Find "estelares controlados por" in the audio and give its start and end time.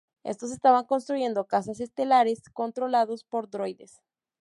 1.79-3.51